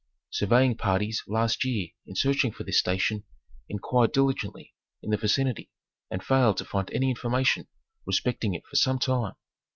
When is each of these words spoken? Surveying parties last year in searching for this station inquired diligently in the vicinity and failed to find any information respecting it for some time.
Surveying 0.31 0.75
parties 0.75 1.21
last 1.27 1.63
year 1.63 1.89
in 2.07 2.15
searching 2.15 2.51
for 2.51 2.63
this 2.63 2.79
station 2.79 3.23
inquired 3.69 4.11
diligently 4.11 4.73
in 5.03 5.11
the 5.11 5.17
vicinity 5.17 5.69
and 6.09 6.23
failed 6.25 6.57
to 6.57 6.65
find 6.65 6.89
any 6.89 7.11
information 7.11 7.67
respecting 8.07 8.55
it 8.55 8.65
for 8.65 8.77
some 8.77 8.97
time. 8.97 9.35